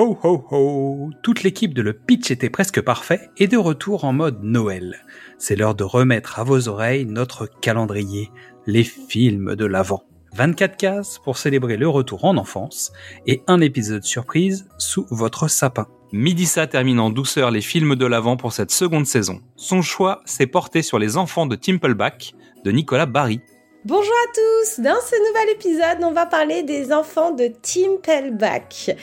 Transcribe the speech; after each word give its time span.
Ho 0.00 0.16
ho 0.22 0.44
ho 0.52 1.10
Toute 1.24 1.42
l'équipe 1.42 1.74
de 1.74 1.82
Le 1.82 1.92
Pitch 1.92 2.30
était 2.30 2.50
presque 2.50 2.80
parfait 2.80 3.30
et 3.36 3.48
de 3.48 3.56
retour 3.56 4.04
en 4.04 4.12
mode 4.12 4.44
Noël. 4.44 5.04
C'est 5.38 5.56
l'heure 5.56 5.74
de 5.74 5.82
remettre 5.82 6.38
à 6.38 6.44
vos 6.44 6.68
oreilles 6.68 7.04
notre 7.04 7.50
calendrier, 7.60 8.30
les 8.64 8.84
films 8.84 9.56
de 9.56 9.64
l'Avent. 9.64 10.04
24 10.36 10.76
cases 10.76 11.18
pour 11.18 11.36
célébrer 11.36 11.76
le 11.76 11.88
retour 11.88 12.24
en 12.26 12.36
enfance 12.36 12.92
et 13.26 13.42
un 13.48 13.60
épisode 13.60 14.04
surprise 14.04 14.68
sous 14.78 15.04
votre 15.10 15.48
sapin. 15.48 15.88
Midissa 16.12 16.68
termine 16.68 17.00
en 17.00 17.10
douceur 17.10 17.50
les 17.50 17.60
films 17.60 17.96
de 17.96 18.06
l'Avent 18.06 18.36
pour 18.36 18.52
cette 18.52 18.70
seconde 18.70 19.06
saison. 19.06 19.40
Son 19.56 19.82
choix 19.82 20.20
s'est 20.26 20.46
porté 20.46 20.82
sur 20.82 21.00
les 21.00 21.16
enfants 21.16 21.46
de 21.46 21.56
Timpleback 21.56 22.34
de 22.64 22.70
Nicolas 22.70 23.06
Barry. 23.06 23.40
Bonjour 23.84 24.02
à 24.02 24.32
tous 24.34 24.80
Dans 24.80 24.98
ce 25.00 25.14
nouvel 25.28 25.54
épisode, 25.54 26.02
on 26.02 26.10
va 26.10 26.26
parler 26.26 26.64
des 26.64 26.92
enfants 26.92 27.30
de 27.30 27.46
Timpleback. 27.46 28.96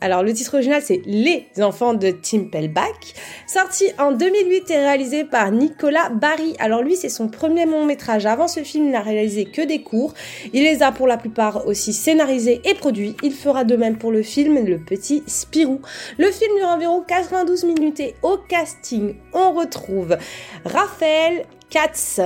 Alors 0.00 0.22
le 0.22 0.32
titre 0.32 0.54
original 0.54 0.80
c'est 0.80 1.02
Les 1.04 1.48
enfants 1.58 1.94
de 1.94 2.12
Timpleback, 2.12 3.14
sorti 3.48 3.86
en 3.98 4.12
2008 4.12 4.70
et 4.70 4.76
réalisé 4.76 5.24
par 5.24 5.50
Nicolas 5.50 6.10
Barry. 6.10 6.54
Alors 6.60 6.80
lui 6.80 6.94
c'est 6.94 7.08
son 7.08 7.26
premier 7.26 7.66
long 7.66 7.84
métrage. 7.84 8.24
Avant 8.24 8.46
ce 8.46 8.60
film 8.60 8.86
il 8.86 8.92
n'a 8.92 9.00
réalisé 9.00 9.46
que 9.46 9.62
des 9.62 9.82
courts. 9.82 10.14
Il 10.52 10.62
les 10.62 10.84
a 10.84 10.92
pour 10.92 11.08
la 11.08 11.16
plupart 11.16 11.66
aussi 11.66 11.92
scénarisés 11.92 12.62
et 12.64 12.74
produits. 12.74 13.16
Il 13.24 13.32
fera 13.32 13.64
de 13.64 13.74
même 13.74 13.98
pour 13.98 14.12
le 14.12 14.22
film 14.22 14.64
Le 14.64 14.78
Petit 14.78 15.24
Spirou. 15.26 15.80
Le 16.18 16.30
film 16.30 16.54
dure 16.56 16.68
environ 16.68 17.02
92 17.06 17.64
minutes 17.64 17.98
et 17.98 18.14
au 18.22 18.38
casting 18.38 19.16
on 19.32 19.52
retrouve 19.52 20.16
Raphaël 20.64 21.46
Katz 21.70 22.20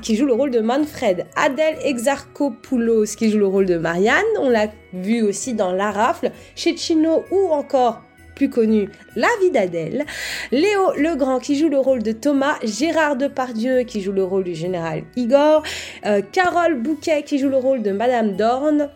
qui 0.00 0.16
joue 0.16 0.24
le 0.24 0.32
rôle 0.32 0.50
de 0.50 0.60
Manfred, 0.60 1.26
Adèle 1.36 1.76
Exarchopoulos 1.84 3.14
qui 3.16 3.30
joue 3.30 3.38
le 3.38 3.46
rôle 3.46 3.66
de 3.66 3.76
Marianne, 3.76 4.24
on 4.40 4.48
l'a 4.48 4.68
vu 4.94 5.22
aussi 5.22 5.52
dans 5.52 5.70
La 5.72 5.90
Rafle, 5.90 6.32
chez 6.54 6.74
Chino 6.76 7.22
ou 7.30 7.52
encore 7.52 8.02
plus 8.34 8.48
connu 8.48 8.88
La 9.14 9.28
vie 9.42 9.50
d'Adèle, 9.50 10.06
Léo 10.50 10.92
Legrand 10.96 11.38
qui 11.38 11.58
joue 11.58 11.68
le 11.68 11.78
rôle 11.78 12.02
de 12.02 12.12
Thomas, 12.12 12.56
Gérard 12.62 13.16
Depardieu 13.16 13.80
qui 13.82 14.00
joue 14.00 14.12
le 14.12 14.24
rôle 14.24 14.44
du 14.44 14.54
général 14.54 15.04
Igor, 15.14 15.62
euh, 16.06 16.22
Carole 16.32 16.80
Bouquet 16.80 17.22
qui 17.22 17.38
joue 17.38 17.50
le 17.50 17.58
rôle 17.58 17.82
de 17.82 17.92
Madame 17.92 18.34
Dorn, 18.34 18.88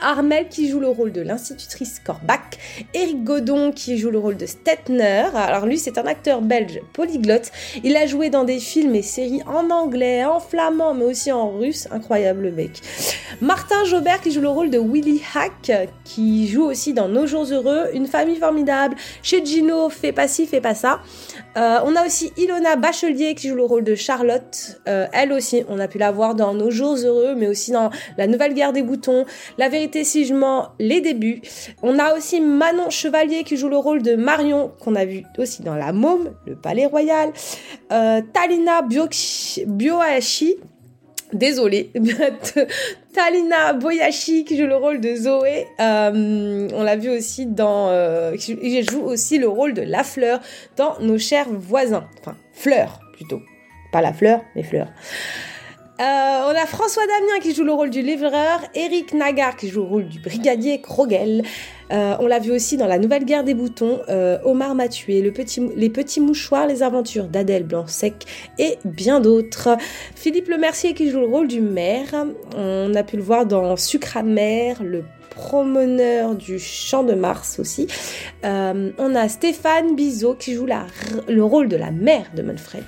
Armel 0.00 0.48
qui 0.48 0.68
joue 0.68 0.80
le 0.80 0.88
rôle 0.88 1.12
de 1.12 1.20
l'institutrice 1.20 2.00
Corbach, 2.04 2.58
Eric 2.94 3.24
Godon 3.24 3.72
qui 3.72 3.98
joue 3.98 4.10
le 4.10 4.18
rôle 4.18 4.36
de 4.36 4.46
Stetner. 4.46 5.26
Alors 5.34 5.66
lui 5.66 5.78
c'est 5.78 5.98
un 5.98 6.06
acteur 6.06 6.42
belge 6.42 6.80
polyglotte. 6.92 7.50
Il 7.84 7.96
a 7.96 8.06
joué 8.06 8.30
dans 8.30 8.44
des 8.44 8.58
films 8.58 8.94
et 8.94 9.02
séries 9.02 9.42
en 9.46 9.70
anglais, 9.70 10.24
en 10.24 10.40
flamand 10.40 10.94
mais 10.94 11.04
aussi 11.04 11.32
en 11.32 11.50
russe. 11.50 11.88
Incroyable 11.90 12.52
mec. 12.52 12.80
Martin 13.40 13.84
Jobert 13.84 14.20
qui 14.20 14.30
joue 14.30 14.40
le 14.40 14.48
rôle 14.48 14.70
de 14.70 14.78
Willy 14.78 15.22
Hack 15.34 15.72
qui 16.04 16.48
joue 16.48 16.64
aussi 16.64 16.92
dans 16.92 17.08
Nos 17.08 17.26
jours 17.26 17.46
heureux, 17.50 17.86
Une 17.92 18.06
famille 18.06 18.36
formidable, 18.36 18.96
chez 19.22 19.44
Gino, 19.44 19.88
Fais 19.88 20.12
pas 20.12 20.28
ci, 20.28 20.46
fais 20.46 20.60
pas 20.60 20.74
ça. 20.74 21.00
Euh, 21.56 21.78
on 21.84 21.96
a 21.96 22.04
aussi 22.04 22.32
Ilona 22.36 22.76
Bachelier 22.76 23.34
qui 23.34 23.48
joue 23.48 23.54
le 23.54 23.64
rôle 23.64 23.84
de 23.84 23.94
Charlotte. 23.94 24.80
Euh, 24.88 25.06
elle 25.12 25.32
aussi, 25.32 25.64
on 25.68 25.78
a 25.78 25.88
pu 25.88 25.98
la 25.98 26.10
voir 26.10 26.34
dans 26.34 26.54
Nos 26.54 26.70
jours 26.70 26.96
heureux, 26.96 27.34
mais 27.34 27.48
aussi 27.48 27.72
dans 27.72 27.90
La 28.18 28.26
nouvelle 28.26 28.54
guerre 28.54 28.72
des 28.72 28.82
boutons, 28.82 29.24
La 29.58 29.68
vérité 29.68 29.85
mens, 30.32 30.72
les 30.78 31.00
débuts. 31.00 31.40
On 31.82 31.98
a 31.98 32.14
aussi 32.14 32.40
Manon 32.40 32.90
Chevalier 32.90 33.44
qui 33.44 33.56
joue 33.56 33.68
le 33.68 33.76
rôle 33.76 34.02
de 34.02 34.14
Marion, 34.14 34.72
qu'on 34.80 34.94
a 34.94 35.04
vu 35.04 35.22
aussi 35.38 35.62
dans 35.62 35.74
La 35.74 35.92
Môme, 35.92 36.34
Le 36.46 36.56
Palais 36.56 36.86
Royal. 36.86 37.32
Euh, 37.92 38.20
Talina 38.32 38.82
Bioashi 39.66 40.56
désolée, 41.32 41.90
Talina 43.12 43.72
Boyashi 43.72 44.44
qui 44.44 44.56
joue 44.56 44.66
le 44.66 44.76
rôle 44.76 45.00
de 45.00 45.14
Zoé. 45.14 45.66
Euh, 45.80 46.68
on 46.72 46.82
l'a 46.82 46.96
vu 46.96 47.10
aussi 47.10 47.46
dans... 47.46 47.88
Euh, 47.88 48.36
joue 48.36 49.02
aussi 49.02 49.38
le 49.38 49.48
rôle 49.48 49.74
de 49.74 49.82
La 49.82 50.04
Fleur 50.04 50.40
dans 50.76 50.98
Nos 51.00 51.18
chers 51.18 51.48
voisins. 51.50 52.06
Enfin, 52.20 52.36
Fleur 52.52 53.00
plutôt. 53.12 53.40
Pas 53.92 54.00
La 54.00 54.12
Fleur, 54.12 54.40
mais 54.54 54.62
Fleur. 54.62 54.88
Euh, 55.98 56.02
on 56.02 56.50
a 56.50 56.66
François 56.66 57.04
Damien 57.06 57.40
qui 57.40 57.54
joue 57.54 57.64
le 57.64 57.72
rôle 57.72 57.88
du 57.88 58.02
livreur, 58.02 58.60
Eric 58.74 59.14
Nagar 59.14 59.56
qui 59.56 59.68
joue 59.68 59.80
le 59.80 59.86
rôle 59.86 60.08
du 60.08 60.18
brigadier 60.18 60.82
Krogel. 60.82 61.42
Euh, 61.90 62.16
on 62.20 62.26
l'a 62.26 62.38
vu 62.38 62.50
aussi 62.50 62.76
dans 62.76 62.86
La 62.86 62.98
Nouvelle 62.98 63.24
Guerre 63.24 63.44
des 63.44 63.54
Boutons, 63.54 64.00
euh, 64.10 64.36
Omar 64.44 64.74
m'a 64.74 64.88
tué, 64.88 65.22
le 65.22 65.32
petit, 65.32 65.66
Les 65.74 65.88
Petits 65.88 66.20
Mouchoirs, 66.20 66.66
Les 66.66 66.82
Aventures 66.82 67.28
d'Adèle 67.28 67.64
Blanc-Sec 67.64 68.26
et 68.58 68.76
bien 68.84 69.20
d'autres. 69.20 69.70
Philippe 70.14 70.48
Lemercier 70.48 70.92
qui 70.92 71.08
joue 71.08 71.20
le 71.20 71.28
rôle 71.28 71.48
du 71.48 71.62
maire. 71.62 72.26
On 72.54 72.94
a 72.94 73.02
pu 73.02 73.16
le 73.16 73.22
voir 73.22 73.46
dans 73.46 73.78
Sucre 73.78 74.18
amer, 74.18 74.82
Le 74.82 75.02
promeneur 75.30 76.34
du 76.34 76.58
champ 76.58 77.04
de 77.04 77.14
Mars 77.14 77.58
aussi. 77.58 77.86
on 78.42 79.14
a 79.14 79.28
Stéphane 79.28 79.96
Bizot 79.96 80.34
qui 80.34 80.52
joue 80.52 80.66
le 81.26 81.44
rôle 81.44 81.68
de 81.68 81.76
la 81.76 81.90
mère 81.90 82.26
de 82.34 82.42
Manfred. 82.42 82.84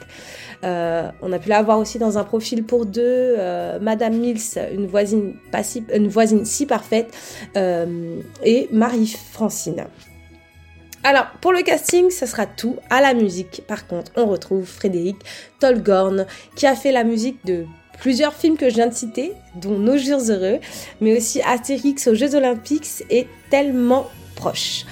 Euh, 0.65 1.11
on 1.23 1.33
a 1.33 1.39
pu 1.39 1.49
la 1.49 1.63
voir 1.63 1.79
aussi 1.79 1.99
dans 1.99 2.19
un 2.19 2.25
profil 2.25 2.65
pour 2.65 2.87
deux, 2.87 3.03
euh, 3.05 3.79
Madame 3.81 4.15
Mills, 4.15 4.41
une 4.73 4.87
voisine, 4.87 5.35
si, 6.45 6.67
parfaite, 6.67 7.17
euh, 7.57 8.21
et 8.43 8.69
Marie-Francine. 8.73 9.87
Alors, 11.05 11.27
pour 11.41 11.53
le 11.53 11.63
casting, 11.63 12.11
ce 12.11 12.27
sera 12.27 12.47
tout. 12.47 12.77
À 12.91 13.01
la 13.01 13.15
musique, 13.15 13.63
par 13.69 13.87
contre, 13.87 14.11
on 14.17 14.27
retrouve 14.27 14.65
Frédéric 14.65 15.17
Tolgorn, 15.61 16.27
qui 16.57 16.67
a 16.67 16.75
fait 16.75 16.93
la 16.93 17.05
musique 17.05 17.39
de 17.47 17.65
plusieurs 18.01 18.35
films 18.35 18.57
que 18.57 18.69
je 18.69 18.75
viens 18.75 18.89
de 18.89 18.95
citer, 18.95 19.33
dont 19.55 19.79
Nos 19.79 19.97
Jours 19.97 20.23
Heureux, 20.29 20.59
mais 21.01 21.17
aussi 21.17 21.41
Astérix 21.43 22.09
aux 22.09 22.15
Jeux 22.15 22.35
Olympiques 22.35 23.05
est 23.11 23.29
tellement 23.51 24.09
proche. 24.35 24.85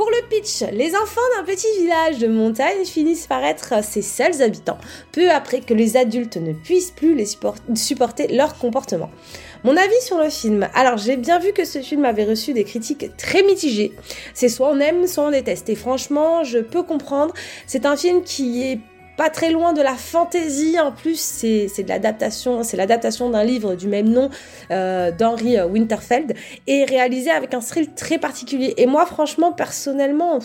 Pour 0.00 0.08
le 0.08 0.26
pitch, 0.30 0.62
les 0.72 0.96
enfants 0.96 1.20
d'un 1.36 1.44
petit 1.44 1.66
village 1.78 2.16
de 2.16 2.26
montagne 2.26 2.86
finissent 2.86 3.26
par 3.26 3.44
être 3.44 3.84
ses 3.84 4.00
seuls 4.00 4.40
habitants, 4.40 4.78
peu 5.12 5.30
après 5.30 5.60
que 5.60 5.74
les 5.74 5.98
adultes 5.98 6.38
ne 6.38 6.54
puissent 6.54 6.90
plus 6.90 7.14
supporter 7.74 8.28
leur 8.28 8.56
comportement. 8.56 9.10
Mon 9.62 9.76
avis 9.76 10.00
sur 10.00 10.16
le 10.16 10.30
film. 10.30 10.66
Alors, 10.72 10.96
j'ai 10.96 11.18
bien 11.18 11.38
vu 11.38 11.52
que 11.52 11.66
ce 11.66 11.80
film 11.80 12.06
avait 12.06 12.24
reçu 12.24 12.54
des 12.54 12.64
critiques 12.64 13.14
très 13.18 13.42
mitigées. 13.42 13.92
C'est 14.32 14.48
soit 14.48 14.70
on 14.70 14.80
aime, 14.80 15.06
soit 15.06 15.24
on 15.24 15.32
déteste. 15.32 15.68
Et 15.68 15.74
franchement, 15.74 16.44
je 16.44 16.60
peux 16.60 16.82
comprendre. 16.82 17.34
C'est 17.66 17.84
un 17.84 17.94
film 17.94 18.22
qui 18.22 18.62
est 18.62 18.80
pas 19.20 19.28
très 19.28 19.50
loin 19.50 19.74
de 19.74 19.82
la 19.82 19.96
fantaisie. 19.96 20.80
En 20.80 20.92
plus, 20.92 21.20
c'est 21.20 21.82
de 21.82 21.88
l'adaptation, 21.90 22.62
c'est 22.62 22.78
l'adaptation 22.78 23.28
d'un 23.28 23.44
livre 23.44 23.74
du 23.74 23.86
même 23.86 24.08
nom 24.08 24.30
euh, 24.70 25.10
d'Henry 25.10 25.60
Winterfeld 25.60 26.32
et 26.66 26.86
réalisé 26.86 27.30
avec 27.30 27.52
un 27.52 27.60
style 27.60 27.92
très 27.92 28.16
particulier. 28.16 28.72
Et 28.78 28.86
moi, 28.86 29.04
franchement, 29.04 29.52
personnellement, 29.52 30.38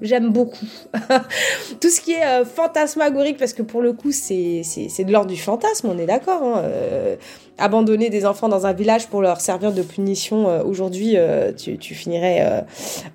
j'aime 0.00 0.30
beaucoup. 0.30 0.66
Tout 1.80 1.88
ce 1.88 2.00
qui 2.00 2.12
est 2.12 2.24
euh, 2.24 2.44
fantasmagorique, 2.44 3.38
parce 3.38 3.52
que 3.52 3.62
pour 3.62 3.82
le 3.82 3.92
coup, 3.92 4.12
c'est 4.12 4.62
de 4.62 5.12
l'ordre 5.12 5.30
du 5.30 5.36
fantasme, 5.36 5.88
on 5.88 5.98
est 5.98 6.06
d'accord. 6.06 6.42
Hein, 6.42 6.62
euh, 6.64 7.16
abandonner 7.58 8.10
des 8.10 8.26
enfants 8.26 8.48
dans 8.48 8.66
un 8.66 8.74
village 8.74 9.06
pour 9.06 9.22
leur 9.22 9.40
servir 9.40 9.72
de 9.72 9.80
punition, 9.80 10.48
euh, 10.48 10.62
aujourd'hui, 10.62 11.16
tu, 11.56 11.78
tu, 11.78 11.94
finirais 11.94 12.64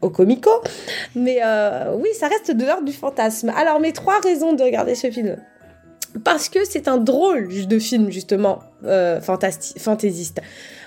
au 0.02 0.09
comico. 0.09 0.50
Mais 1.16 1.40
oui, 1.96 2.09
ça 2.14 2.28
reste 2.28 2.52
de 2.52 2.66
l'ordre 2.66 2.86
du 2.86 2.94
fantasme. 2.94 3.52
Alors, 3.56 3.80
mes 3.80 3.94
trois 3.94 4.19
raisons 4.19 4.53
de 4.53 4.63
regarder 4.63 4.96
ce 4.96 5.12
film. 5.12 5.38
Parce 6.25 6.50
que 6.50 6.60
c'est 6.66 6.88
un 6.88 6.98
drôle 6.98 7.48
de 7.68 7.80
film, 7.80 8.12
justement, 8.12 8.60
fantaisiste. 9.22 10.42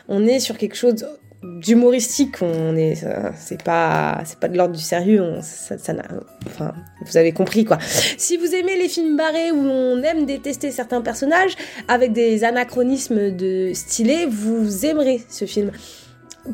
On 0.08 0.26
est 0.26 0.40
sur 0.40 0.58
quelque 0.58 0.76
chose 0.76 1.06
d'humoristique. 1.44 2.42
On 2.42 2.76
est, 2.76 3.04
c'est 3.36 3.62
pas, 3.62 4.20
c'est 4.24 4.38
pas 4.38 4.48
de 4.48 4.56
l'ordre 4.56 4.74
du 4.74 4.82
sérieux. 4.82 5.22
On, 5.22 5.42
ça, 5.42 5.78
ça 5.78 5.92
enfin, 6.46 6.72
vous 7.04 7.16
avez 7.16 7.32
compris. 7.32 7.66
Si 8.16 8.36
vous 8.36 8.54
aimez 8.54 8.76
les 8.76 8.88
films 8.88 9.16
barrés 9.16 9.50
où 9.52 9.60
on 9.60 10.02
aime 10.02 10.26
détester 10.26 10.70
certains 10.70 11.00
personnages 11.00 11.56
avec 11.88 12.12
des 12.12 12.44
anachronismes 12.44 13.30
de 13.30 13.72
stylés, 13.74 14.26
vous 14.26 14.86
aimerez 14.86 15.22
ce 15.28 15.44
film. 15.44 15.70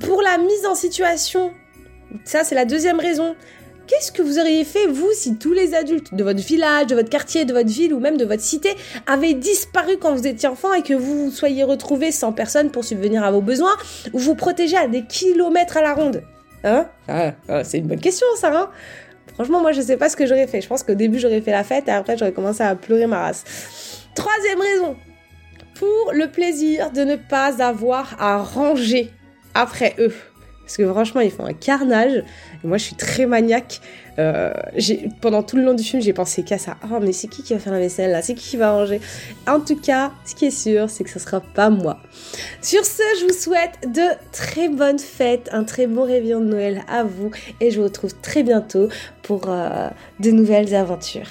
Pour 0.00 0.22
la 0.22 0.38
mise 0.38 0.66
en 0.66 0.74
situation, 0.74 1.52
ça 2.24 2.44
c'est 2.44 2.54
la 2.54 2.64
deuxième 2.64 3.00
raison. 3.00 3.34
Qu'est-ce 3.90 4.12
que 4.12 4.22
vous 4.22 4.38
auriez 4.38 4.64
fait, 4.64 4.86
vous, 4.86 5.10
si 5.14 5.36
tous 5.36 5.52
les 5.52 5.74
adultes 5.74 6.14
de 6.14 6.22
votre 6.22 6.38
village, 6.38 6.86
de 6.86 6.94
votre 6.94 7.10
quartier, 7.10 7.44
de 7.44 7.52
votre 7.52 7.68
ville 7.68 7.92
ou 7.92 7.98
même 7.98 8.16
de 8.16 8.24
votre 8.24 8.40
cité 8.40 8.70
avaient 9.08 9.34
disparu 9.34 9.96
quand 10.00 10.14
vous 10.14 10.28
étiez 10.28 10.48
enfant 10.48 10.72
et 10.74 10.82
que 10.84 10.94
vous 10.94 11.24
vous 11.24 11.30
soyez 11.32 11.64
retrouvé 11.64 12.12
sans 12.12 12.32
personne 12.32 12.70
pour 12.70 12.84
subvenir 12.84 13.24
à 13.24 13.32
vos 13.32 13.40
besoins 13.40 13.74
ou 14.12 14.20
vous 14.20 14.36
protéger 14.36 14.76
à 14.76 14.86
des 14.86 15.04
kilomètres 15.06 15.76
à 15.76 15.82
la 15.82 15.94
ronde? 15.94 16.22
Hein? 16.62 16.86
Ah, 17.08 17.32
ah, 17.48 17.64
C'est 17.64 17.78
une 17.78 17.88
bonne 17.88 17.98
question, 17.98 18.28
ça, 18.36 18.56
hein? 18.56 18.70
Franchement, 19.34 19.60
moi, 19.60 19.72
je 19.72 19.80
sais 19.80 19.96
pas 19.96 20.08
ce 20.08 20.14
que 20.14 20.24
j'aurais 20.24 20.46
fait. 20.46 20.60
Je 20.60 20.68
pense 20.68 20.84
qu'au 20.84 20.94
début, 20.94 21.18
j'aurais 21.18 21.40
fait 21.40 21.50
la 21.50 21.64
fête 21.64 21.88
et 21.88 21.90
après, 21.90 22.16
j'aurais 22.16 22.32
commencé 22.32 22.62
à 22.62 22.76
pleurer 22.76 23.08
ma 23.08 23.18
race. 23.18 23.42
Troisième 24.14 24.60
raison. 24.60 24.96
Pour 25.74 26.12
le 26.12 26.28
plaisir 26.28 26.92
de 26.92 27.00
ne 27.00 27.16
pas 27.16 27.60
avoir 27.60 28.14
à 28.20 28.38
ranger 28.38 29.10
après 29.54 29.96
eux. 29.98 30.14
Parce 30.70 30.76
que 30.76 30.88
franchement, 30.88 31.20
ils 31.20 31.32
font 31.32 31.44
un 31.44 31.52
carnage. 31.52 32.22
Et 32.62 32.66
moi, 32.66 32.78
je 32.78 32.84
suis 32.84 32.94
très 32.94 33.26
maniaque. 33.26 33.80
Euh, 34.20 34.52
pendant 35.20 35.42
tout 35.42 35.56
le 35.56 35.64
long 35.64 35.74
du 35.74 35.82
film, 35.82 36.00
j'ai 36.00 36.12
pensé 36.12 36.44
qu'à 36.44 36.58
ça. 36.58 36.76
Oh, 36.84 36.98
mais 37.02 37.10
c'est 37.10 37.26
qui 37.26 37.42
qui 37.42 37.54
va 37.54 37.58
faire 37.58 37.72
la 37.72 37.80
vaisselle 37.80 38.12
là? 38.12 38.22
C'est 38.22 38.36
qui 38.36 38.50
qui 38.50 38.56
va 38.56 38.70
ranger? 38.70 39.00
En 39.48 39.58
tout 39.58 39.74
cas, 39.74 40.12
ce 40.24 40.36
qui 40.36 40.46
est 40.46 40.52
sûr, 40.52 40.88
c'est 40.88 41.02
que 41.02 41.10
ce 41.10 41.18
sera 41.18 41.40
pas 41.40 41.70
moi. 41.70 41.98
Sur 42.62 42.84
ce, 42.84 43.02
je 43.20 43.26
vous 43.26 43.32
souhaite 43.32 43.92
de 43.92 44.14
très 44.30 44.68
bonnes 44.68 45.00
fêtes, 45.00 45.48
un 45.50 45.64
très 45.64 45.88
bon 45.88 46.04
réveillon 46.04 46.38
de 46.38 46.46
Noël 46.46 46.84
à 46.86 47.02
vous, 47.02 47.32
et 47.60 47.72
je 47.72 47.78
vous 47.78 47.86
retrouve 47.86 48.14
très 48.22 48.44
bientôt 48.44 48.88
pour 49.22 49.46
euh, 49.48 49.88
de 50.20 50.30
nouvelles 50.30 50.72
aventures. 50.76 51.30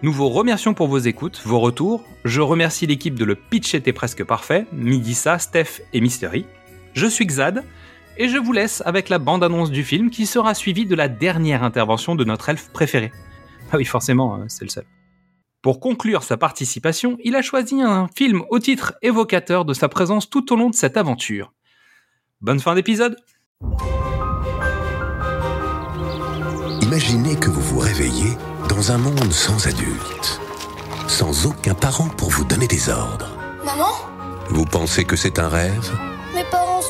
Nous 0.00 0.12
vous 0.12 0.30
remercions 0.30 0.72
pour 0.72 0.88
vos 0.88 0.96
écoutes, 0.96 1.42
vos 1.44 1.60
retours. 1.60 2.04
Je 2.24 2.40
remercie 2.40 2.86
l'équipe 2.86 3.16
de 3.16 3.26
Le 3.26 3.34
Pitch 3.34 3.74
était 3.74 3.92
presque 3.92 4.24
parfait, 4.24 4.64
Midissa, 4.72 5.38
Steph 5.38 5.82
et 5.92 6.00
Mystery. 6.00 6.46
Je 6.94 7.06
suis 7.06 7.26
Xad, 7.26 7.64
et 8.20 8.28
je 8.28 8.36
vous 8.36 8.52
laisse 8.52 8.82
avec 8.84 9.08
la 9.08 9.18
bande-annonce 9.18 9.70
du 9.70 9.82
film 9.82 10.10
qui 10.10 10.26
sera 10.26 10.52
suivie 10.52 10.84
de 10.84 10.94
la 10.94 11.08
dernière 11.08 11.64
intervention 11.64 12.14
de 12.14 12.22
notre 12.22 12.50
elfe 12.50 12.68
préféré. 12.70 13.12
Ah 13.72 13.78
oui, 13.78 13.86
forcément, 13.86 14.36
euh, 14.36 14.44
c'est 14.46 14.64
le 14.64 14.70
seul. 14.70 14.84
Pour 15.62 15.80
conclure 15.80 16.22
sa 16.22 16.36
participation, 16.36 17.16
il 17.24 17.34
a 17.34 17.40
choisi 17.40 17.80
un 17.80 18.08
film 18.14 18.42
au 18.50 18.58
titre 18.58 18.92
évocateur 19.00 19.64
de 19.64 19.72
sa 19.72 19.88
présence 19.88 20.28
tout 20.28 20.52
au 20.52 20.56
long 20.56 20.68
de 20.68 20.74
cette 20.74 20.98
aventure. 20.98 21.54
Bonne 22.42 22.60
fin 22.60 22.74
d'épisode 22.74 23.16
Imaginez 26.82 27.36
que 27.36 27.48
vous 27.48 27.62
vous 27.62 27.78
réveillez 27.78 28.36
dans 28.68 28.92
un 28.92 28.98
monde 28.98 29.32
sans 29.32 29.66
adultes, 29.66 30.40
sans 31.08 31.46
aucun 31.46 31.74
parent 31.74 32.08
pour 32.08 32.28
vous 32.28 32.44
donner 32.44 32.66
des 32.66 32.90
ordres. 32.90 33.34
Maman? 33.64 33.92
Vous 34.50 34.66
pensez 34.66 35.04
que 35.04 35.16
c'est 35.16 35.38
un 35.38 35.48
rêve? 35.48 35.90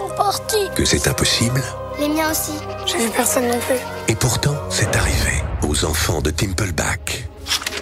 Sont 0.00 0.14
partis. 0.14 0.68
Que 0.74 0.84
c'est 0.84 1.06
impossible 1.08 1.62
Les 1.98 2.08
miens 2.08 2.30
aussi. 2.30 2.52
J'ai 2.86 2.98
vu 2.98 3.10
personne 3.10 3.48
non 3.48 3.58
plus. 3.58 3.76
Et 4.08 4.14
pourtant, 4.14 4.54
c'est 4.70 4.94
arrivé 4.96 5.42
aux 5.68 5.84
enfants 5.84 6.20
de 6.22 6.30
Timpleback. 6.30 7.28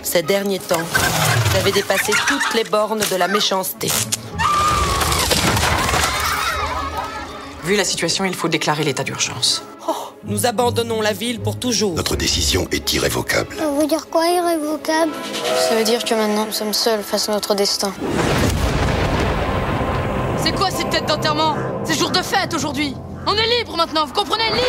Ces 0.03 0.23
derniers 0.23 0.59
temps, 0.59 0.81
vous 0.81 1.57
avez 1.57 1.71
dépassé 1.71 2.13
toutes 2.27 2.55
les 2.55 2.65
bornes 2.65 3.03
de 3.11 3.17
la 3.17 3.29
méchanceté. 3.29 3.89
Vu 7.65 7.77
la 7.77 7.85
situation, 7.85 8.25
il 8.25 8.35
faut 8.35 8.49
déclarer 8.49 8.83
l'état 8.85 9.05
d'urgence. 9.05 9.63
Nous 10.25 10.47
abandonnons 10.47 11.01
la 11.01 11.13
ville 11.13 11.41
pour 11.41 11.59
toujours. 11.59 11.95
Notre 11.95 12.17
décision 12.17 12.67
est 12.73 12.93
irrévocable. 12.93 13.57
Ça 13.57 13.71
veut 13.71 13.87
dire 13.87 14.09
quoi 14.11 14.27
irrévocable? 14.27 15.13
Ça 15.69 15.77
veut 15.77 15.85
dire 15.85 16.05
que 16.05 16.15
maintenant 16.15 16.47
nous 16.47 16.53
sommes 16.53 16.75
seuls 16.75 17.03
face 17.03 17.29
à 17.29 17.33
notre 17.33 17.55
destin. 17.55 17.93
D'enterrement 21.07 21.55
C'est 21.85 21.97
jour 21.97 22.11
de 22.11 22.21
fête 22.21 22.53
aujourd'hui 22.55 22.95
On 23.27 23.33
est 23.33 23.59
libre 23.59 23.77
maintenant, 23.77 24.05
vous 24.05 24.13
comprenez? 24.13 24.45
Libre 24.47 24.65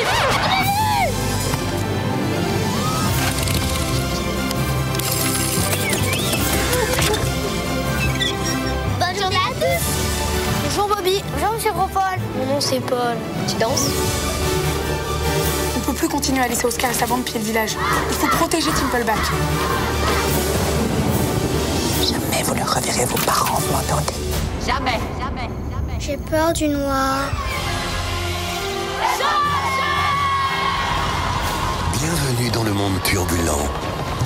Bonne 8.99 9.19
journée 9.19 9.35
à 9.37 9.53
tous 9.53 9.83
Bonjour 10.63 10.95
Bobby, 10.95 11.23
bonjour 11.33 11.53
Monsieur 11.55 11.71
Gros-Paul. 11.71 12.19
Mon 12.37 12.45
nom 12.45 12.61
c'est 12.61 12.79
Paul. 12.79 13.17
Tu 13.47 13.55
danses? 13.55 13.87
On 15.77 15.79
peut 15.79 15.93
plus 15.93 16.09
continuer 16.09 16.43
à 16.43 16.47
laisser 16.47 16.65
Oscar 16.65 16.91
et 16.91 16.93
sa 16.93 17.07
bande 17.07 17.23
piller 17.25 17.39
le 17.39 17.45
village. 17.45 17.71
Il 18.09 18.15
faut 18.15 18.27
protéger 18.27 18.69
Timpleback. 18.71 19.17
Jamais 22.01 22.43
vous 22.43 22.53
ne 22.55 22.63
reverrez 22.63 23.05
vos 23.05 23.17
parents, 23.25 23.59
vous 23.59 23.73
m'entendez 23.73 24.13
jamais. 24.69 24.99
J'ai 25.99 26.15
peur 26.15 26.53
du 26.53 26.67
noir. 26.69 27.29
Bienvenue 31.93 32.49
dans 32.51 32.63
le 32.63 32.71
monde 32.71 32.93
turbulent, 33.03 33.67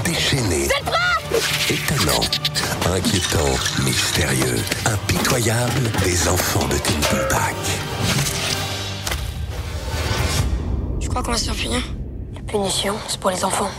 déchaîné, 0.05 0.69
étonnant, 1.69 2.21
inquiétant, 2.95 3.39
mystérieux, 3.83 4.63
impitoyable 4.85 5.91
des 6.03 6.27
enfants 6.29 6.67
de 6.67 6.77
Timpleback. 6.77 7.55
Je 10.99 11.09
crois 11.09 11.23
qu'on 11.23 11.31
va 11.31 11.37
se 11.37 11.45
faire 11.45 11.55
punir? 11.55 11.81
La 12.35 12.41
punition, 12.41 12.95
c'est 13.07 13.19
pour 13.19 13.31
les 13.31 13.43
enfants. 13.43 13.71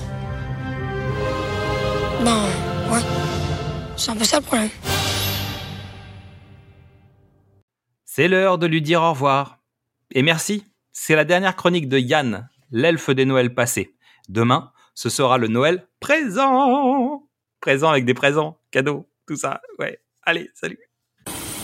Ben, 2.25 2.43
ouais. 2.91 3.03
C'est 3.97 4.11
un 4.11 4.17
peu 4.17 4.25
ça 4.25 4.39
le 4.39 4.43
problème. 4.43 4.71
C'est 8.17 8.29
l'heure 8.29 8.59
de 8.59 8.69
lui 8.69 8.81
dire 8.81 9.03
au 9.03 9.11
revoir. 9.11 9.59
Et 10.13 10.23
merci, 10.23 10.63
c'est 10.93 11.17
la 11.17 11.25
dernière 11.25 11.57
chronique 11.57 11.89
de 11.89 11.99
Yann, 11.99 12.49
l'elfe 12.71 13.11
des 13.11 13.25
Noëls 13.25 13.53
passés. 13.53 13.97
Demain, 14.29 14.71
ce 14.95 15.09
sera 15.09 15.37
le 15.37 15.49
Noël 15.49 15.89
présent. 15.99 17.25
Présent 17.61 17.91
avec 17.91 18.05
des 18.05 18.15
présents, 18.15 18.61
cadeaux, 18.71 19.09
tout 19.27 19.35
ça. 19.35 19.61
Ouais. 19.81 19.99
Allez, 20.23 20.49
salut. 20.55 20.79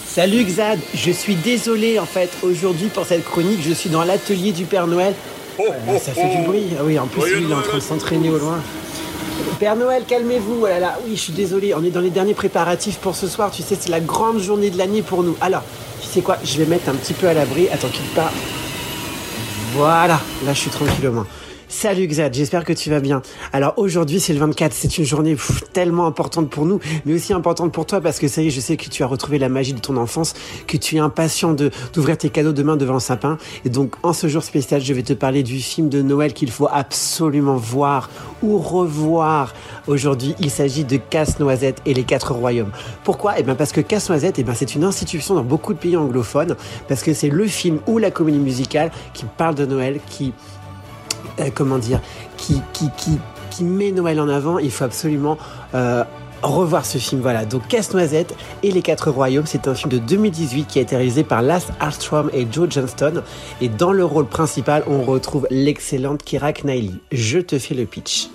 Salut 0.04 0.42
Xad, 0.42 0.80
je 0.92 1.12
suis 1.12 1.36
désolé 1.36 2.00
en 2.00 2.04
fait, 2.04 2.30
aujourd'hui 2.42 2.88
pour 2.88 3.06
cette 3.06 3.22
chronique, 3.22 3.60
je 3.62 3.72
suis 3.72 3.88
dans 3.88 4.02
l'atelier 4.02 4.50
du 4.50 4.64
Père 4.64 4.88
Noël. 4.88 5.14
Euh, 5.60 5.98
ça 5.98 6.12
fait 6.12 6.36
du 6.36 6.42
bruit, 6.42 6.66
ah 6.76 6.82
oui, 6.82 6.98
en 6.98 7.06
plus 7.06 7.32
lui, 7.32 7.44
il 7.44 7.50
est 7.52 7.54
en 7.54 7.62
train 7.62 7.78
de 7.78 7.80
s'entraîner 7.80 8.28
au 8.28 8.38
loin. 8.38 8.60
Père 9.58 9.76
Noël, 9.76 10.04
calmez-vous, 10.06 10.60
oh 10.62 10.66
là 10.66 10.80
là, 10.80 10.98
oui, 11.04 11.16
je 11.16 11.20
suis 11.20 11.32
désolé, 11.32 11.74
on 11.74 11.84
est 11.84 11.90
dans 11.90 12.00
les 12.00 12.10
derniers 12.10 12.34
préparatifs 12.34 12.98
pour 12.98 13.14
ce 13.14 13.28
soir, 13.28 13.50
tu 13.50 13.62
sais, 13.62 13.76
c'est 13.78 13.90
la 13.90 14.00
grande 14.00 14.38
journée 14.38 14.70
de 14.70 14.78
l'année 14.78 15.02
pour 15.02 15.22
nous. 15.22 15.36
Alors, 15.40 15.62
tu 16.00 16.08
sais 16.08 16.22
quoi, 16.22 16.38
je 16.42 16.56
vais 16.58 16.64
mettre 16.64 16.88
un 16.88 16.94
petit 16.94 17.12
peu 17.12 17.28
à 17.28 17.34
l'abri, 17.34 17.68
attends 17.68 17.88
qu'il 17.88 18.06
part. 18.14 18.32
Voilà, 19.74 20.20
là 20.44 20.52
je 20.54 20.58
suis 20.58 20.70
tranquille 20.70 21.06
au 21.08 21.12
moins. 21.12 21.26
Salut 21.72 22.08
Xad, 22.08 22.34
j'espère 22.34 22.64
que 22.64 22.72
tu 22.72 22.90
vas 22.90 22.98
bien. 22.98 23.22
Alors 23.52 23.74
aujourd'hui 23.76 24.18
c'est 24.18 24.32
le 24.32 24.40
24, 24.40 24.72
c'est 24.72 24.98
une 24.98 25.04
journée 25.04 25.36
tellement 25.72 26.04
importante 26.04 26.50
pour 26.50 26.66
nous, 26.66 26.80
mais 27.06 27.14
aussi 27.14 27.32
importante 27.32 27.70
pour 27.70 27.86
toi 27.86 28.00
parce 28.00 28.18
que 28.18 28.26
ça 28.26 28.42
y 28.42 28.48
est, 28.48 28.50
je 28.50 28.58
sais 28.58 28.76
que 28.76 28.88
tu 28.88 29.04
as 29.04 29.06
retrouvé 29.06 29.38
la 29.38 29.48
magie 29.48 29.72
de 29.72 29.78
ton 29.78 29.96
enfance, 29.96 30.34
que 30.66 30.76
tu 30.76 30.96
es 30.96 30.98
impatient 30.98 31.52
de 31.52 31.70
d'ouvrir 31.92 32.18
tes 32.18 32.28
cadeaux 32.28 32.52
demain 32.52 32.76
devant 32.76 32.94
le 32.94 33.00
sapin. 33.00 33.38
Et 33.64 33.68
donc 33.68 33.94
en 34.02 34.12
ce 34.12 34.26
jour 34.26 34.42
spécial, 34.42 34.80
je 34.80 34.92
vais 34.92 35.04
te 35.04 35.12
parler 35.12 35.44
du 35.44 35.60
film 35.60 35.88
de 35.88 36.02
Noël 36.02 36.32
qu'il 36.32 36.50
faut 36.50 36.68
absolument 36.68 37.56
voir 37.56 38.10
ou 38.42 38.58
revoir. 38.58 39.54
Aujourd'hui, 39.86 40.34
il 40.40 40.50
s'agit 40.50 40.82
de 40.82 40.96
Casse-Noisette 40.96 41.82
et 41.86 41.94
les 41.94 42.02
Quatre 42.02 42.34
Royaumes. 42.34 42.72
Pourquoi? 43.04 43.34
Eh 43.38 43.44
bien 43.44 43.54
parce 43.54 43.70
que 43.70 43.80
Casse-Noisette, 43.80 44.40
eh 44.40 44.42
bien 44.42 44.54
c'est 44.54 44.74
une 44.74 44.82
institution 44.82 45.36
dans 45.36 45.44
beaucoup 45.44 45.72
de 45.72 45.78
pays 45.78 45.96
anglophones, 45.96 46.56
parce 46.88 47.04
que 47.04 47.14
c'est 47.14 47.30
le 47.30 47.46
film 47.46 47.78
ou 47.86 47.98
la 47.98 48.10
comédie 48.10 48.40
musicale 48.40 48.90
qui 49.14 49.24
parle 49.24 49.54
de 49.54 49.66
Noël, 49.66 50.00
qui 50.08 50.32
euh, 51.40 51.50
comment 51.54 51.78
dire, 51.78 52.00
qui, 52.36 52.60
qui, 52.72 52.90
qui, 52.96 53.18
qui 53.50 53.64
met 53.64 53.92
Noël 53.92 54.20
en 54.20 54.28
avant. 54.28 54.58
Il 54.58 54.70
faut 54.70 54.84
absolument 54.84 55.38
euh, 55.74 56.04
revoir 56.42 56.84
ce 56.84 56.98
film. 56.98 57.20
Voilà, 57.20 57.44
donc 57.44 57.68
Casse-Noisette 57.68 58.34
et 58.62 58.70
les 58.70 58.82
Quatre 58.82 59.10
Royaumes, 59.10 59.46
c'est 59.46 59.68
un 59.68 59.74
film 59.74 59.90
de 59.90 59.98
2018 59.98 60.66
qui 60.66 60.78
a 60.78 60.82
été 60.82 60.96
réalisé 60.96 61.24
par 61.24 61.42
Lass 61.42 61.68
Armstrong 61.80 62.30
et 62.32 62.46
Joe 62.50 62.68
Johnston. 62.70 63.22
Et 63.60 63.68
dans 63.68 63.92
le 63.92 64.04
rôle 64.04 64.26
principal, 64.26 64.82
on 64.86 65.02
retrouve 65.02 65.46
l'excellente 65.50 66.22
Kira 66.22 66.52
Knightley. 66.52 66.94
Je 67.12 67.38
te 67.38 67.58
fais 67.58 67.74
le 67.74 67.84
pitch. 67.84 68.28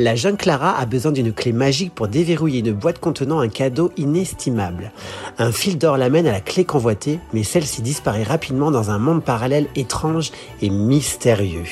La 0.00 0.14
jeune 0.14 0.38
Clara 0.38 0.78
a 0.78 0.86
besoin 0.86 1.12
d'une 1.12 1.30
clé 1.30 1.52
magique 1.52 1.94
pour 1.94 2.08
déverrouiller 2.08 2.60
une 2.60 2.72
boîte 2.72 3.00
contenant 3.00 3.40
un 3.40 3.48
cadeau 3.48 3.92
inestimable. 3.98 4.92
Un 5.36 5.52
fil 5.52 5.76
d'or 5.76 5.98
l'amène 5.98 6.26
à 6.26 6.32
la 6.32 6.40
clé 6.40 6.64
convoitée, 6.64 7.20
mais 7.34 7.42
celle-ci 7.42 7.82
disparaît 7.82 8.22
rapidement 8.22 8.70
dans 8.70 8.90
un 8.90 8.98
monde 8.98 9.22
parallèle 9.22 9.66
étrange 9.76 10.32
et 10.62 10.70
mystérieux. 10.70 11.66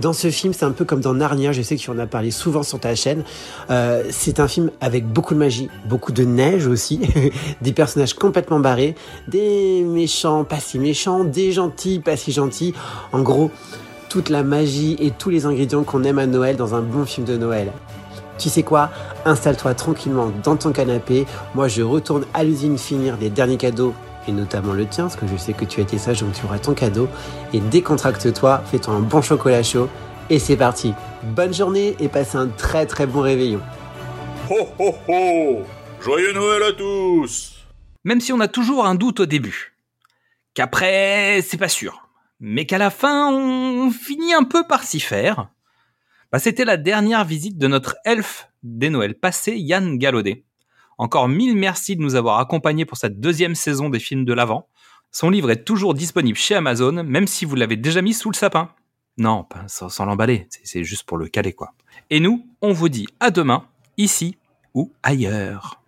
Dans 0.00 0.12
ce 0.12 0.32
film, 0.32 0.52
c'est 0.52 0.64
un 0.64 0.72
peu 0.72 0.84
comme 0.84 1.00
dans 1.00 1.14
Narnia, 1.14 1.52
je 1.52 1.62
sais 1.62 1.76
que 1.76 1.80
tu 1.80 1.90
en 1.90 2.00
as 2.00 2.08
parlé 2.08 2.32
souvent 2.32 2.64
sur 2.64 2.80
ta 2.80 2.96
chaîne. 2.96 3.22
Euh, 3.70 4.02
c'est 4.10 4.40
un 4.40 4.48
film 4.48 4.72
avec 4.80 5.06
beaucoup 5.06 5.34
de 5.34 5.38
magie, 5.38 5.68
beaucoup 5.88 6.10
de 6.10 6.24
neige 6.24 6.66
aussi, 6.66 6.98
des 7.62 7.72
personnages 7.72 8.14
complètement 8.14 8.58
barrés, 8.58 8.96
des 9.28 9.84
méchants 9.84 10.42
pas 10.42 10.58
si 10.58 10.80
méchants, 10.80 11.22
des 11.22 11.52
gentils 11.52 12.00
pas 12.00 12.16
si 12.16 12.32
gentils. 12.32 12.74
En 13.12 13.22
gros, 13.22 13.52
toute 14.12 14.28
la 14.28 14.42
magie 14.42 14.94
et 14.98 15.10
tous 15.10 15.30
les 15.30 15.46
ingrédients 15.46 15.84
qu'on 15.84 16.04
aime 16.04 16.18
à 16.18 16.26
Noël 16.26 16.54
dans 16.56 16.74
un 16.74 16.82
bon 16.82 17.06
film 17.06 17.24
de 17.24 17.38
Noël. 17.38 17.72
Tu 18.36 18.50
sais 18.50 18.62
quoi? 18.62 18.90
Installe-toi 19.24 19.72
tranquillement 19.72 20.30
dans 20.44 20.54
ton 20.56 20.70
canapé. 20.70 21.24
Moi, 21.54 21.66
je 21.66 21.80
retourne 21.80 22.26
à 22.34 22.44
l'usine 22.44 22.76
finir 22.76 23.16
les 23.18 23.30
derniers 23.30 23.56
cadeaux, 23.56 23.94
et 24.28 24.32
notamment 24.32 24.74
le 24.74 24.84
tien, 24.84 25.04
parce 25.04 25.16
que 25.16 25.26
je 25.26 25.38
sais 25.38 25.54
que 25.54 25.64
tu 25.64 25.80
as 25.80 25.84
été 25.84 25.96
sage, 25.96 26.20
donc 26.20 26.34
tu 26.34 26.44
auras 26.44 26.58
ton 26.58 26.74
cadeau. 26.74 27.08
Et 27.54 27.60
décontracte-toi, 27.60 28.62
fais-toi 28.70 28.92
un 28.92 29.00
bon 29.00 29.22
chocolat 29.22 29.62
chaud, 29.62 29.88
et 30.28 30.38
c'est 30.38 30.58
parti. 30.58 30.92
Bonne 31.22 31.54
journée 31.54 31.96
et 31.98 32.08
passe 32.08 32.34
un 32.34 32.48
très 32.48 32.84
très 32.84 33.06
bon 33.06 33.22
réveillon. 33.22 33.62
Ho 34.50 34.68
ho 34.78 34.94
ho 35.08 35.62
Joyeux 36.02 36.34
Noël 36.34 36.62
à 36.64 36.72
tous 36.72 37.54
Même 38.04 38.20
si 38.20 38.34
on 38.34 38.40
a 38.40 38.48
toujours 38.48 38.84
un 38.84 38.94
doute 38.94 39.20
au 39.20 39.26
début, 39.26 39.72
qu'après, 40.52 41.40
c'est 41.40 41.56
pas 41.56 41.68
sûr, 41.68 42.02
mais 42.44 42.66
qu'à 42.66 42.76
la 42.76 42.90
fin, 42.90 43.32
on 43.32 43.90
finit 43.92 44.34
un 44.34 44.42
peu 44.42 44.66
par 44.66 44.82
s'y 44.82 44.98
faire, 45.00 45.48
bah, 46.32 46.38
c'était 46.40 46.64
la 46.64 46.76
dernière 46.76 47.24
visite 47.24 47.56
de 47.56 47.68
notre 47.68 47.96
elfe 48.04 48.48
des 48.64 48.90
Noëls 48.90 49.14
passés, 49.14 49.56
Yann 49.56 49.96
Gallaudet. 49.96 50.44
Encore 50.98 51.28
mille 51.28 51.56
merci 51.56 51.96
de 51.96 52.02
nous 52.02 52.16
avoir 52.16 52.38
accompagnés 52.40 52.84
pour 52.84 52.96
cette 52.98 53.20
deuxième 53.20 53.54
saison 53.54 53.88
des 53.90 54.00
films 54.00 54.24
de 54.24 54.32
l'Avent. 54.32 54.68
Son 55.10 55.30
livre 55.30 55.50
est 55.50 55.64
toujours 55.64 55.94
disponible 55.94 56.36
chez 56.38 56.54
Amazon, 56.54 57.04
même 57.04 57.26
si 57.26 57.44
vous 57.44 57.54
l'avez 57.54 57.76
déjà 57.76 58.02
mis 58.02 58.12
sous 58.14 58.30
le 58.30 58.36
sapin. 58.36 58.70
Non, 59.18 59.46
sans, 59.68 59.88
sans 59.88 60.04
l'emballer, 60.06 60.46
c'est- 60.50 60.60
c'est 60.64 60.84
juste 60.84 61.04
pour 61.04 61.18
le 61.18 61.28
caler 61.28 61.52
quoi. 61.52 61.74
Et 62.10 62.18
nous, 62.18 62.46
on 62.60 62.72
vous 62.72 62.88
dit 62.88 63.06
à 63.20 63.30
demain, 63.30 63.66
ici 63.98 64.36
ou 64.74 64.90
ailleurs. 65.02 65.81